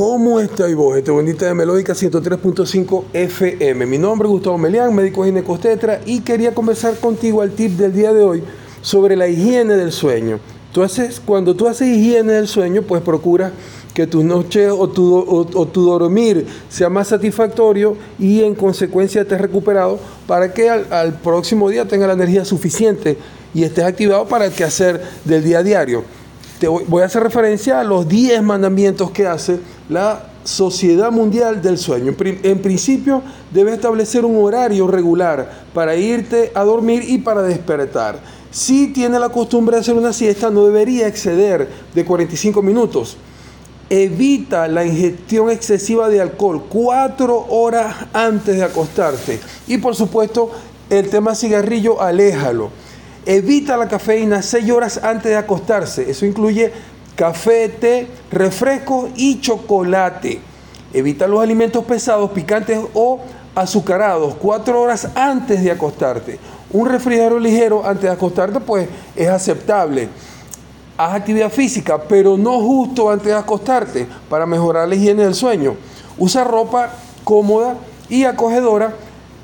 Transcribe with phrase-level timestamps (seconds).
[0.00, 0.96] ¿Cómo estáis vos?
[0.96, 3.84] Este bonita de Melódica 103.5 FM.
[3.84, 8.10] Mi nombre es Gustavo Melián, médico ginecostetra, y quería conversar contigo al tip del día
[8.14, 8.42] de hoy
[8.80, 10.40] sobre la higiene del sueño.
[10.72, 13.52] Tú haces, cuando tú haces higiene del sueño, pues procura
[13.92, 19.38] que tus noches o tu, o, tu dormir sea más satisfactorio y en consecuencia estés
[19.38, 23.18] recuperado para que al, próximo día tenga la energía suficiente
[23.52, 26.19] y estés activado para el quehacer del día a diario.
[26.60, 31.78] Te voy a hacer referencia a los 10 mandamientos que hace la Sociedad Mundial del
[31.78, 32.14] Sueño.
[32.20, 38.18] En principio, debes establecer un horario regular para irte a dormir y para despertar.
[38.50, 43.16] Si tiene la costumbre de hacer una siesta, no debería exceder de 45 minutos.
[43.88, 49.40] Evita la ingestión excesiva de alcohol cuatro horas antes de acostarte.
[49.66, 50.50] Y por supuesto,
[50.90, 52.68] el tema cigarrillo, aléjalo.
[53.26, 56.10] Evita la cafeína 6 horas antes de acostarse.
[56.10, 56.72] Eso incluye
[57.14, 60.40] café, té, refresco y chocolate.
[60.92, 63.20] Evita los alimentos pesados, picantes o
[63.54, 66.38] azucarados 4 horas antes de acostarte.
[66.70, 70.08] Un refrigerio ligero antes de acostarte pues es aceptable.
[70.96, 75.76] Haz actividad física, pero no justo antes de acostarte para mejorar la higiene del sueño.
[76.18, 76.90] Usa ropa
[77.24, 77.76] cómoda
[78.08, 78.94] y acogedora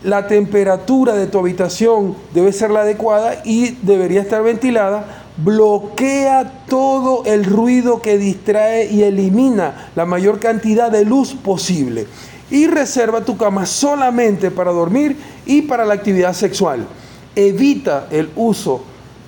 [0.02, 5.22] la temperatura de tu habitación debe ser la adecuada y debería estar ventilada.
[5.38, 12.06] Bloquea todo el ruido que distrae y elimina la mayor cantidad de luz posible.
[12.50, 16.86] Y reserva tu cama solamente para dormir y para la actividad sexual.
[17.34, 18.83] Evita el uso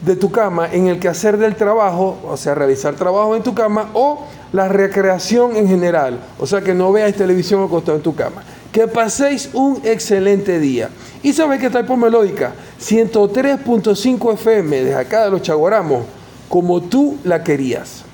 [0.04, 3.90] de tu cama en el quehacer del trabajo, o sea, realizar trabajo en tu cama
[3.94, 8.42] o la recreación en general, o sea, que no veas televisión acostado en tu cama.
[8.72, 10.90] Que paséis un excelente día.
[11.22, 16.04] Y sabéis que está por Melódica 103.5 FM desde acá de los Chaguaramos,
[16.48, 18.04] como tú la querías.